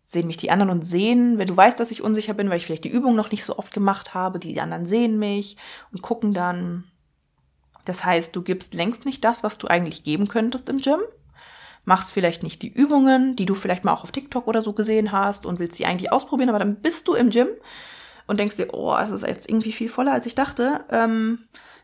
sehen 0.05 0.27
mich 0.27 0.37
die 0.37 0.51
anderen 0.51 0.71
und 0.71 0.83
sehen, 0.83 1.39
wenn 1.39 1.49
du 1.49 1.57
weißt, 1.57 1.81
dass 1.81 1.91
ich 1.91 2.03
unsicher 2.03 2.35
bin, 2.35 2.51
weil 2.51 2.59
ich 2.59 2.67
vielleicht 2.67 2.85
die 2.85 2.93
Übung 2.93 3.17
noch 3.17 3.31
nicht 3.31 3.43
so 3.47 3.57
oft 3.57 3.73
gemacht 3.73 4.13
habe, 4.13 4.39
die 4.39 4.61
anderen 4.61 4.85
sehen 4.85 5.19
mich 5.19 5.57
und 5.93 6.03
gucken 6.03 6.35
dann, 6.35 6.85
das 7.87 8.05
heißt, 8.05 8.35
du 8.37 8.43
gibst 8.43 8.75
längst 8.75 9.05
nicht 9.05 9.25
das, 9.25 9.43
was 9.43 9.59
du 9.59 9.67
eigentlich 9.67 10.05
geben 10.05 10.29
könntest 10.29 10.69
im 10.69 10.79
Gym, 10.79 11.01
machst 11.85 12.13
vielleicht 12.13 12.43
nicht 12.43 12.63
die 12.63 12.73
Übungen, 12.73 13.37
die 13.37 13.47
du 13.47 13.55
vielleicht 13.55 13.85
mal 13.85 13.93
auch 13.93 14.03
auf 14.03 14.13
TikTok 14.13 14.47
oder 14.47 14.61
so 14.61 14.73
gesehen 14.73 15.13
hast 15.13 15.47
und 15.47 15.59
willst 15.59 15.77
sie 15.77 15.87
eigentlich 15.87 16.13
ausprobieren, 16.13 16.49
aber 16.51 16.59
dann 16.59 16.77
bist 16.77 17.09
du 17.09 17.15
im 17.15 17.31
Gym 17.31 17.49
und 18.27 18.41
denkst 18.41 18.57
dir, 18.57 18.75
oh, 18.75 18.97
es 18.97 19.11
ist 19.11 19.27
jetzt 19.27 19.49
irgendwie 19.49 19.73
viel 19.73 19.89
voller, 19.89 20.13
als 20.13 20.27
ich 20.27 20.35
dachte. 20.35 20.85
Ähm, 20.91 21.39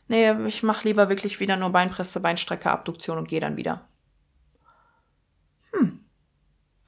nee, 0.09 0.31
ich 0.47 0.63
mache 0.63 0.89
lieber 0.89 1.09
wirklich 1.09 1.41
wieder 1.41 1.57
nur 1.57 1.71
Beinpresse, 1.71 2.21
Beinstrecke, 2.21 2.71
Abduktion 2.71 3.19
und 3.19 3.29
gehe 3.29 3.41
dann 3.41 3.57
wieder. 3.57 3.89
Hm. 5.73 6.01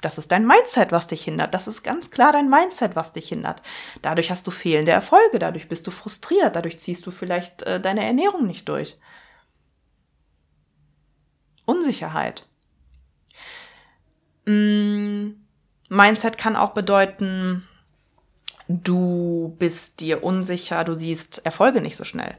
Das 0.04 0.18
ist 0.18 0.30
dein 0.32 0.46
Mindset, 0.46 0.92
was 0.92 1.06
dich 1.06 1.24
hindert. 1.24 1.54
Das 1.54 1.66
ist 1.66 1.82
ganz 1.82 2.10
klar 2.10 2.30
dein 2.30 2.50
Mindset, 2.50 2.94
was 2.94 3.14
dich 3.14 3.30
hindert. 3.30 3.62
Dadurch 4.02 4.30
hast 4.30 4.46
du 4.46 4.50
fehlende 4.50 4.90
Erfolge, 4.90 5.38
dadurch 5.38 5.66
bist 5.66 5.86
du 5.86 5.90
frustriert, 5.90 6.56
dadurch 6.56 6.78
ziehst 6.78 7.06
du 7.06 7.10
vielleicht 7.10 7.62
äh, 7.62 7.80
deine 7.80 8.04
Ernährung 8.04 8.46
nicht 8.46 8.68
durch. 8.68 8.98
Unsicherheit. 11.64 12.46
Mm, 14.44 15.30
Mindset 15.88 16.36
kann 16.36 16.56
auch 16.56 16.72
bedeuten, 16.72 17.66
du 18.68 19.56
bist 19.58 20.00
dir 20.00 20.22
unsicher, 20.22 20.84
du 20.84 20.92
siehst 20.92 21.46
Erfolge 21.46 21.80
nicht 21.80 21.96
so 21.96 22.04
schnell. 22.04 22.36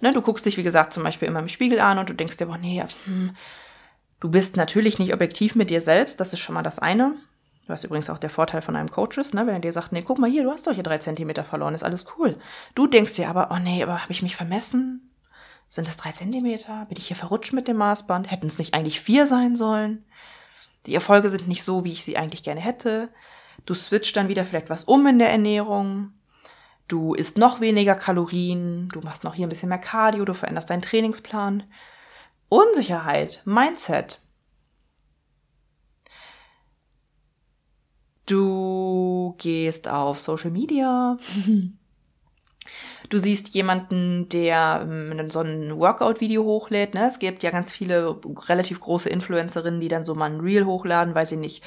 Ne, 0.00 0.14
du 0.14 0.22
guckst 0.22 0.46
dich, 0.46 0.56
wie 0.56 0.62
gesagt, 0.62 0.94
zum 0.94 1.02
Beispiel 1.02 1.28
immer 1.28 1.40
im 1.40 1.48
Spiegel 1.48 1.78
an 1.78 1.98
und 1.98 2.08
du 2.08 2.14
denkst 2.14 2.38
dir, 2.38 2.46
boah, 2.46 2.56
nee, 2.56 2.82
hm, 3.04 3.36
Du 4.22 4.30
bist 4.30 4.56
natürlich 4.56 5.00
nicht 5.00 5.12
objektiv 5.12 5.56
mit 5.56 5.68
dir 5.68 5.80
selbst, 5.80 6.20
das 6.20 6.32
ist 6.32 6.38
schon 6.38 6.54
mal 6.54 6.62
das 6.62 6.78
eine. 6.78 7.16
Was 7.66 7.82
übrigens 7.82 8.08
auch 8.08 8.18
der 8.18 8.30
Vorteil 8.30 8.62
von 8.62 8.76
einem 8.76 8.88
Coach 8.88 9.18
ist, 9.18 9.34
ne? 9.34 9.48
wenn 9.48 9.54
er 9.54 9.60
dir 9.60 9.72
sagt, 9.72 9.90
nee, 9.90 10.02
guck 10.02 10.20
mal 10.20 10.30
hier, 10.30 10.44
du 10.44 10.52
hast 10.52 10.64
doch 10.64 10.72
hier 10.72 10.84
drei 10.84 10.98
Zentimeter 10.98 11.42
verloren, 11.42 11.74
ist 11.74 11.82
alles 11.82 12.06
cool. 12.16 12.36
Du 12.76 12.86
denkst 12.86 13.14
dir 13.14 13.28
aber, 13.28 13.48
oh 13.50 13.58
nee, 13.58 13.82
aber 13.82 14.00
habe 14.00 14.12
ich 14.12 14.22
mich 14.22 14.36
vermessen? 14.36 15.10
Sind 15.70 15.88
das 15.88 15.96
drei 15.96 16.12
Zentimeter? 16.12 16.86
Bin 16.88 16.98
ich 16.98 17.08
hier 17.08 17.16
verrutscht 17.16 17.52
mit 17.52 17.66
dem 17.66 17.78
Maßband? 17.78 18.30
Hätten 18.30 18.46
es 18.46 18.58
nicht 18.58 18.74
eigentlich 18.74 19.00
vier 19.00 19.26
sein 19.26 19.56
sollen? 19.56 20.04
Die 20.86 20.94
Erfolge 20.94 21.28
sind 21.28 21.48
nicht 21.48 21.64
so, 21.64 21.82
wie 21.82 21.90
ich 21.90 22.04
sie 22.04 22.16
eigentlich 22.16 22.44
gerne 22.44 22.60
hätte. 22.60 23.08
Du 23.66 23.74
switcht 23.74 24.16
dann 24.16 24.28
wieder 24.28 24.44
vielleicht 24.44 24.70
was 24.70 24.84
um 24.84 25.04
in 25.08 25.18
der 25.18 25.32
Ernährung. 25.32 26.12
Du 26.86 27.14
isst 27.14 27.38
noch 27.38 27.60
weniger 27.60 27.96
Kalorien. 27.96 28.88
Du 28.92 29.00
machst 29.00 29.24
noch 29.24 29.34
hier 29.34 29.48
ein 29.48 29.50
bisschen 29.50 29.68
mehr 29.68 29.78
Cardio. 29.78 30.24
Du 30.24 30.32
veränderst 30.32 30.70
deinen 30.70 30.82
Trainingsplan. 30.82 31.64
Unsicherheit, 32.52 33.40
Mindset. 33.46 34.20
Du 38.26 39.34
gehst 39.38 39.88
auf 39.88 40.20
Social 40.20 40.50
Media. 40.50 41.16
Du 43.08 43.18
siehst 43.18 43.54
jemanden, 43.54 44.28
der 44.30 44.86
ähm, 44.88 45.28
so 45.28 45.40
ein 45.40 45.76
Workout-Video 45.76 46.44
hochlädt. 46.44 46.94
Ne? 46.94 47.08
Es 47.08 47.18
gibt 47.18 47.42
ja 47.42 47.50
ganz 47.50 47.70
viele 47.70 48.18
relativ 48.48 48.80
große 48.80 49.08
Influencerinnen, 49.10 49.80
die 49.80 49.88
dann 49.88 50.06
so 50.06 50.14
mal 50.14 50.30
ein 50.30 50.40
Reel 50.40 50.64
hochladen, 50.64 51.14
weil 51.14 51.26
sie 51.26 51.36
nicht 51.36 51.62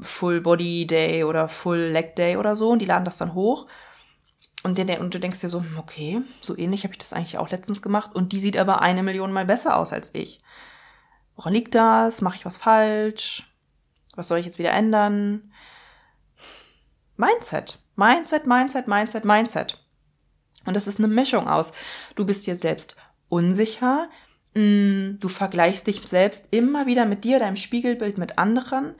Full 0.00 0.40
Body 0.40 0.86
Day 0.86 1.24
oder 1.24 1.48
Full 1.48 1.90
Leg 1.90 2.16
Day 2.16 2.36
oder 2.36 2.56
so. 2.56 2.70
Und 2.70 2.78
die 2.78 2.86
laden 2.86 3.04
das 3.04 3.18
dann 3.18 3.34
hoch. 3.34 3.66
Und, 4.62 4.78
der, 4.78 5.00
und 5.00 5.12
du 5.12 5.18
denkst 5.18 5.40
dir 5.40 5.48
so, 5.48 5.64
okay, 5.76 6.22
so 6.40 6.56
ähnlich 6.56 6.84
habe 6.84 6.94
ich 6.94 6.98
das 6.98 7.12
eigentlich 7.12 7.38
auch 7.38 7.50
letztens 7.50 7.82
gemacht. 7.82 8.14
Und 8.14 8.32
die 8.32 8.38
sieht 8.38 8.56
aber 8.56 8.80
eine 8.80 9.02
Million 9.02 9.32
mal 9.32 9.44
besser 9.44 9.76
aus 9.76 9.92
als 9.92 10.10
ich. 10.12 10.40
Woran 11.34 11.52
liegt 11.52 11.74
das? 11.74 12.20
Mache 12.20 12.36
ich 12.36 12.44
was 12.44 12.58
falsch? 12.58 13.44
Was 14.14 14.28
soll 14.28 14.38
ich 14.38 14.46
jetzt 14.46 14.58
wieder 14.58 14.72
ändern? 14.72 15.52
Mindset. 17.16 17.80
Mindset, 17.96 18.46
Mindset, 18.46 18.86
Mindset, 18.86 19.24
Mindset. 19.24 19.78
Und 20.64 20.74
das 20.74 20.86
ist 20.86 20.98
eine 20.98 21.08
Mischung 21.08 21.48
aus. 21.48 21.72
Du 22.14 22.24
bist 22.24 22.46
dir 22.46 22.54
selbst 22.54 22.94
unsicher. 23.28 24.08
Mm, 24.54 25.18
du 25.18 25.28
vergleichst 25.28 25.88
dich 25.88 26.06
selbst 26.06 26.46
immer 26.52 26.86
wieder 26.86 27.04
mit 27.04 27.24
dir, 27.24 27.40
deinem 27.40 27.56
Spiegelbild 27.56 28.16
mit 28.16 28.38
anderen. 28.38 28.94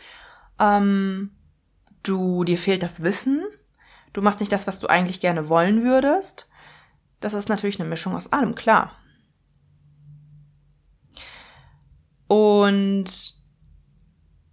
Ähm, 0.58 1.30
du, 2.02 2.42
dir 2.42 2.58
fehlt 2.58 2.82
das 2.82 3.02
Wissen 3.02 3.44
Du 4.12 4.22
machst 4.22 4.40
nicht 4.40 4.52
das, 4.52 4.66
was 4.66 4.80
du 4.80 4.88
eigentlich 4.88 5.20
gerne 5.20 5.48
wollen 5.48 5.82
würdest. 5.82 6.48
Das 7.20 7.34
ist 7.34 7.48
natürlich 7.48 7.80
eine 7.80 7.88
Mischung 7.88 8.14
aus 8.14 8.32
allem, 8.32 8.54
klar. 8.54 8.92
Und 12.26 13.34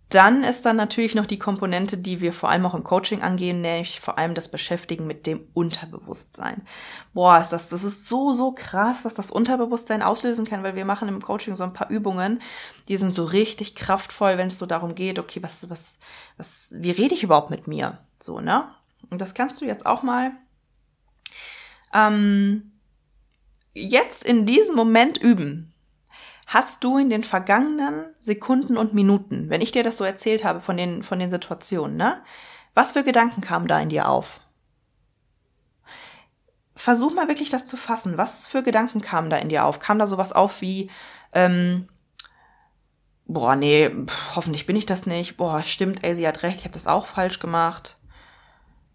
dann 0.10 0.44
ist 0.44 0.66
dann 0.66 0.76
natürlich 0.76 1.14
noch 1.14 1.28
die 1.28 1.38
Komponente, 1.38 1.96
die 1.96 2.20
wir 2.20 2.34
vor 2.34 2.50
allem 2.50 2.66
auch 2.66 2.74
im 2.74 2.84
Coaching 2.84 3.22
angehen, 3.22 3.62
nämlich 3.62 4.00
vor 4.00 4.18
allem 4.18 4.34
das 4.34 4.50
Beschäftigen 4.50 5.06
mit 5.06 5.28
dem 5.28 5.48
Unterbewusstsein. 5.54 6.64
Boah, 7.14 7.40
ist 7.40 7.52
das, 7.52 7.70
das 7.70 7.84
ist 7.84 8.08
so, 8.08 8.34
so 8.34 8.52
krass, 8.52 9.06
was 9.06 9.14
das 9.14 9.30
Unterbewusstsein 9.30 10.02
auslösen 10.02 10.46
kann, 10.46 10.64
weil 10.64 10.76
wir 10.76 10.86
machen 10.86 11.08
im 11.08 11.22
Coaching 11.22 11.56
so 11.56 11.64
ein 11.64 11.74
paar 11.74 11.92
Übungen, 11.92 12.42
die 12.88 12.98
sind 12.98 13.14
so 13.14 13.24
richtig 13.24 13.76
kraftvoll, 13.76 14.38
wenn 14.40 14.48
es 14.48 14.58
so 14.58 14.66
darum 14.66 14.96
geht, 14.96 15.20
okay, 15.20 15.44
was, 15.44 15.70
was, 15.70 16.00
was, 16.38 16.74
wie 16.76 16.92
rede 16.92 17.14
ich 17.14 17.24
überhaupt 17.24 17.52
mit 17.52 17.68
mir? 17.68 18.00
So, 18.20 18.40
ne? 18.40 18.68
Und 19.10 19.22
das 19.22 19.34
kannst 19.34 19.62
du 19.62 19.66
jetzt 19.66 19.86
auch 19.86 20.04
mal 20.04 20.32
ähm, 21.94 22.72
jetzt 23.74 24.24
in 24.24 24.46
diesem 24.46 24.76
Moment 24.76 25.18
üben. 25.18 25.74
Hast 26.48 26.84
du 26.84 26.98
in 26.98 27.10
den 27.10 27.24
vergangenen 27.24 28.06
Sekunden 28.20 28.76
und 28.76 28.94
Minuten, 28.94 29.50
wenn 29.50 29.62
ich 29.62 29.72
dir 29.72 29.84
das 29.84 29.98
so 29.98 30.04
erzählt 30.04 30.44
habe 30.44 30.62
von 30.62 30.78
den, 30.78 31.04
von 31.04 31.20
den 31.20 31.30
Situationen, 31.30 31.96
ne? 31.96 32.24
Was 32.74 32.94
für 32.94 33.04
Gedanken 33.04 33.42
kamen 33.42 33.68
da 33.68 33.80
in 33.80 33.90
dir 33.90 34.08
auf? 34.08 34.42
Versuch 36.76 37.14
mal 37.14 37.28
wirklich 37.28 37.50
das 37.50 37.68
zu 37.68 37.78
fassen. 37.78 38.18
Was 38.18 38.48
für 38.48 38.64
Gedanken 38.64 39.02
kamen 39.02 39.30
da 39.30 39.38
in 39.38 39.50
dir 39.50 39.66
auf? 39.66 39.80
Kam 39.80 40.00
da 40.00 40.08
sowas 40.08 40.32
auf 40.32 40.62
wie, 40.62 40.90
ähm, 41.34 41.88
boah, 43.26 43.56
nee, 43.56 43.90
pff, 43.90 44.36
hoffentlich 44.36 44.66
bin 44.66 44.76
ich 44.76 44.86
das 44.86 45.06
nicht. 45.06 45.38
Boah, 45.38 45.62
stimmt, 45.62 46.04
ey, 46.04 46.16
sie 46.16 46.28
hat 46.28 46.42
recht, 46.42 46.60
ich 46.60 46.64
habe 46.64 46.74
das 46.74 46.88
auch 46.88 47.06
falsch 47.06 47.40
gemacht 47.40 47.99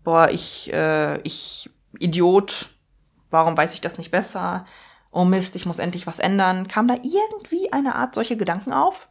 boah, 0.04 0.30
ich, 0.30 0.72
äh, 0.72 1.20
ich 1.22 1.70
Idiot, 1.98 2.68
warum 3.30 3.56
weiß 3.56 3.74
ich 3.74 3.80
das 3.80 3.98
nicht 3.98 4.10
besser? 4.10 4.66
Oh 5.10 5.24
Mist, 5.24 5.56
ich 5.56 5.66
muss 5.66 5.78
endlich 5.78 6.06
was 6.06 6.18
ändern. 6.18 6.68
Kam 6.68 6.88
da 6.88 6.94
irgendwie 7.02 7.72
eine 7.72 7.94
Art 7.94 8.14
solche 8.14 8.36
Gedanken 8.36 8.72
auf? 8.72 9.08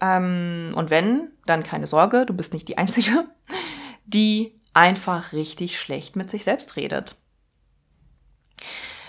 Ähm, 0.00 0.72
und 0.76 0.90
wenn, 0.90 1.32
dann 1.46 1.62
keine 1.62 1.86
Sorge, 1.86 2.26
du 2.26 2.34
bist 2.34 2.52
nicht 2.52 2.68
die 2.68 2.78
Einzige, 2.78 3.28
die 4.04 4.60
einfach 4.74 5.32
richtig 5.32 5.80
schlecht 5.80 6.14
mit 6.14 6.30
sich 6.30 6.44
selbst 6.44 6.76
redet. 6.76 7.16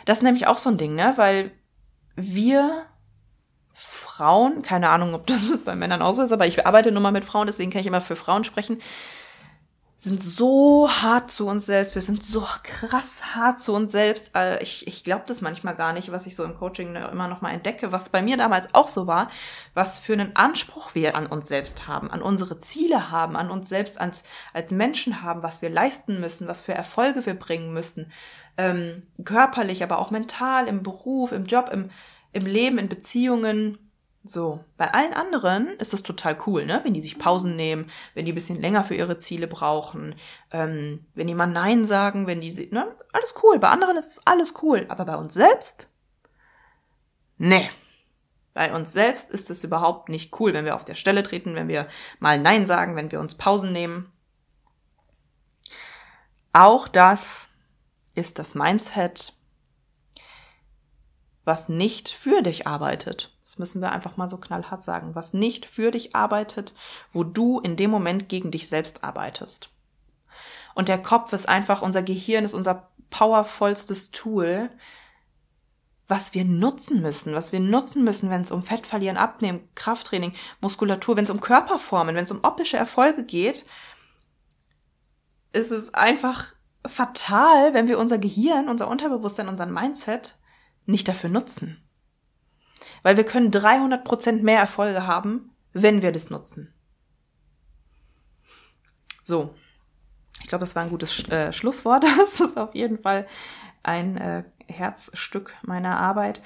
Das 0.05 0.19
ist 0.19 0.23
nämlich 0.23 0.47
auch 0.47 0.57
so 0.57 0.69
ein 0.69 0.77
Ding, 0.77 0.95
ne? 0.95 1.13
Weil 1.17 1.51
wir 2.15 2.85
Frauen, 4.19 4.63
keine 4.63 4.89
Ahnung, 4.89 5.13
ob 5.13 5.27
das 5.27 5.39
bei 5.65 5.75
Männern 5.75 6.01
auch 6.01 6.11
so 6.11 6.21
ist, 6.21 6.33
aber 6.33 6.45
ich 6.45 6.65
arbeite 6.65 6.91
nur 6.91 7.01
mal 7.01 7.13
mit 7.13 7.23
Frauen, 7.23 7.47
deswegen 7.47 7.71
kann 7.71 7.79
ich 7.79 7.87
immer 7.87 8.01
für 8.01 8.17
Frauen 8.17 8.43
sprechen, 8.43 8.81
sind 9.95 10.21
so 10.21 10.89
hart 10.89 11.31
zu 11.31 11.47
uns 11.47 11.65
selbst, 11.65 11.95
wir 11.95 12.01
sind 12.01 12.21
so 12.21 12.43
krass 12.63 13.33
hart 13.33 13.59
zu 13.59 13.73
uns 13.73 13.93
selbst. 13.93 14.31
Äh, 14.35 14.61
ich, 14.61 14.87
ich 14.87 15.05
glaube 15.05 15.23
das 15.27 15.39
manchmal 15.39 15.75
gar 15.75 15.93
nicht, 15.93 16.11
was 16.11 16.25
ich 16.25 16.35
so 16.35 16.43
im 16.43 16.55
Coaching 16.55 16.95
immer 16.95 17.29
noch 17.29 17.41
mal 17.41 17.51
entdecke, 17.51 17.93
was 17.93 18.09
bei 18.09 18.21
mir 18.21 18.35
damals 18.35 18.73
auch 18.75 18.89
so 18.89 19.07
war, 19.07 19.29
was 19.73 19.99
für 19.99 20.13
einen 20.13 20.35
Anspruch 20.35 20.95
wir 20.95 21.15
an 21.15 21.25
uns 21.25 21.47
selbst 21.47 21.87
haben, 21.87 22.11
an 22.11 22.21
unsere 22.21 22.59
Ziele 22.59 23.11
haben, 23.11 23.37
an 23.37 23.49
uns 23.49 23.69
selbst 23.69 23.99
als, 23.99 24.23
als 24.53 24.71
Menschen 24.71 25.21
haben, 25.21 25.43
was 25.43 25.61
wir 25.61 25.69
leisten 25.69 26.19
müssen, 26.19 26.47
was 26.47 26.59
für 26.59 26.73
Erfolge 26.73 27.25
wir 27.25 27.35
bringen 27.35 27.73
müssen, 27.73 28.11
ähm, 28.57 29.03
körperlich, 29.23 29.81
aber 29.81 29.99
auch 29.99 30.11
mental, 30.11 30.67
im 30.67 30.83
Beruf, 30.83 31.31
im 31.31 31.45
Job, 31.45 31.69
im, 31.71 31.89
im 32.33 32.45
Leben, 32.45 32.77
in 32.77 32.89
Beziehungen 32.89 33.77
so, 34.31 34.63
bei 34.77 34.93
allen 34.93 35.13
anderen 35.13 35.67
ist 35.77 35.93
das 35.93 36.03
total 36.03 36.37
cool, 36.45 36.65
ne? 36.65 36.81
Wenn 36.83 36.93
die 36.93 37.01
sich 37.01 37.19
Pausen 37.19 37.55
nehmen, 37.55 37.89
wenn 38.13 38.25
die 38.25 38.31
ein 38.31 38.35
bisschen 38.35 38.59
länger 38.59 38.83
für 38.83 38.95
ihre 38.95 39.17
Ziele 39.17 39.47
brauchen, 39.47 40.15
ähm, 40.51 41.05
wenn 41.15 41.27
die 41.27 41.35
mal 41.35 41.47
Nein 41.47 41.85
sagen, 41.85 42.27
wenn 42.27 42.41
die, 42.41 42.69
ne? 42.71 42.95
Alles 43.13 43.35
cool. 43.43 43.59
Bei 43.59 43.69
anderen 43.69 43.97
ist 43.97 44.21
alles 44.25 44.53
cool. 44.61 44.85
Aber 44.89 45.05
bei 45.05 45.15
uns 45.15 45.33
selbst? 45.33 45.87
Nee. 47.37 47.69
Bei 48.53 48.73
uns 48.73 48.91
selbst 48.93 49.29
ist 49.29 49.49
es 49.49 49.63
überhaupt 49.63 50.09
nicht 50.09 50.39
cool, 50.39 50.53
wenn 50.53 50.65
wir 50.65 50.75
auf 50.75 50.85
der 50.85 50.95
Stelle 50.95 51.23
treten, 51.23 51.55
wenn 51.55 51.67
wir 51.67 51.87
mal 52.19 52.39
Nein 52.39 52.65
sagen, 52.65 52.95
wenn 52.95 53.11
wir 53.11 53.19
uns 53.19 53.35
Pausen 53.35 53.71
nehmen. 53.71 54.11
Auch 56.51 56.87
das 56.87 57.47
ist 58.15 58.39
das 58.39 58.55
Mindset, 58.55 59.33
was 61.45 61.69
nicht 61.69 62.09
für 62.09 62.41
dich 62.41 62.67
arbeitet. 62.67 63.31
Müssen 63.59 63.81
wir 63.81 63.91
einfach 63.91 64.17
mal 64.17 64.29
so 64.29 64.37
knallhart 64.37 64.81
sagen. 64.81 65.15
Was 65.15 65.33
nicht 65.33 65.65
für 65.65 65.91
dich 65.91 66.15
arbeitet, 66.15 66.73
wo 67.11 67.23
du 67.23 67.59
in 67.59 67.75
dem 67.75 67.91
Moment 67.91 68.29
gegen 68.29 68.51
dich 68.51 68.67
selbst 68.67 69.03
arbeitest. 69.03 69.69
Und 70.75 70.87
der 70.87 71.01
Kopf 71.01 71.33
ist 71.33 71.47
einfach, 71.47 71.81
unser 71.81 72.01
Gehirn 72.01 72.45
ist 72.45 72.53
unser 72.53 72.89
powervollstes 73.09 74.11
Tool, 74.11 74.69
was 76.07 76.33
wir 76.33 76.43
nutzen 76.43 77.01
müssen, 77.01 77.35
was 77.35 77.51
wir 77.51 77.59
nutzen 77.59 78.03
müssen, 78.03 78.29
wenn 78.29 78.41
es 78.41 78.51
um 78.51 78.63
Fettverlieren, 78.63 79.17
Abnehmen, 79.17 79.67
Krafttraining, 79.75 80.33
Muskulatur, 80.59 81.15
wenn 81.15 81.25
es 81.25 81.29
um 81.29 81.39
Körperformen, 81.39 82.15
wenn 82.15 82.23
es 82.23 82.31
um 82.31 82.43
optische 82.43 82.77
Erfolge 82.77 83.23
geht, 83.23 83.65
ist 85.53 85.71
es 85.71 85.93
einfach 85.93 86.55
fatal, 86.85 87.73
wenn 87.73 87.87
wir 87.87 87.99
unser 87.99 88.17
Gehirn, 88.17 88.69
unser 88.69 88.87
Unterbewusstsein, 88.87 89.47
unseren 89.47 89.71
Mindset 89.71 90.35
nicht 90.85 91.07
dafür 91.07 91.29
nutzen. 91.29 91.77
Weil 93.03 93.17
wir 93.17 93.23
können 93.23 93.51
300 93.51 94.03
Prozent 94.03 94.43
mehr 94.43 94.59
Erfolge 94.59 95.07
haben, 95.07 95.51
wenn 95.73 96.01
wir 96.01 96.11
das 96.11 96.29
nutzen. 96.29 96.73
So. 99.23 99.53
Ich 100.41 100.47
glaube, 100.47 100.63
das 100.63 100.75
war 100.75 100.83
ein 100.83 100.89
gutes 100.89 101.27
äh, 101.29 101.51
Schlusswort. 101.53 102.05
Das 102.17 102.39
ist 102.39 102.57
auf 102.57 102.73
jeden 102.73 102.99
Fall 102.99 103.27
ein 103.83 104.17
äh, 104.17 104.43
Herzstück 104.67 105.53
meiner 105.61 105.99
Arbeit. 105.99 106.41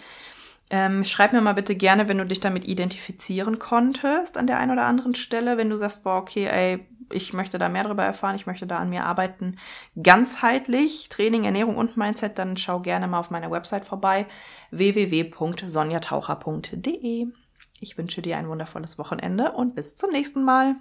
Ähm, 0.69 1.03
schreib 1.03 1.33
mir 1.33 1.41
mal 1.41 1.53
bitte 1.53 1.75
gerne, 1.75 2.07
wenn 2.07 2.17
du 2.17 2.25
dich 2.25 2.39
damit 2.39 2.67
identifizieren 2.67 3.59
konntest 3.59 4.37
an 4.37 4.47
der 4.47 4.57
einen 4.57 4.71
oder 4.71 4.85
anderen 4.85 5.13
Stelle, 5.13 5.57
wenn 5.57 5.69
du 5.69 5.77
sagst, 5.77 6.03
boah, 6.03 6.17
okay, 6.17 6.45
ey, 6.45 6.87
ich 7.11 7.33
möchte 7.33 7.57
da 7.57 7.67
mehr 7.69 7.83
darüber 7.83 8.03
erfahren, 8.03 8.35
ich 8.35 8.45
möchte 8.45 8.67
da 8.67 8.79
an 8.79 8.89
mir 8.89 9.05
arbeiten, 9.05 9.55
ganzheitlich, 10.01 11.07
Training, 11.09 11.43
Ernährung 11.45 11.77
und 11.77 11.97
Mindset, 11.97 12.37
dann 12.39 12.57
schau 12.57 12.79
gerne 12.79 13.07
mal 13.07 13.19
auf 13.19 13.31
meiner 13.31 13.51
Website 13.51 13.85
vorbei, 13.85 14.27
www.sonjataucher.de. 14.71 17.27
Ich 17.79 17.97
wünsche 17.97 18.21
dir 18.21 18.37
ein 18.37 18.47
wundervolles 18.47 18.97
Wochenende 18.97 19.51
und 19.51 19.75
bis 19.75 19.95
zum 19.95 20.11
nächsten 20.11 20.43
Mal. 20.43 20.75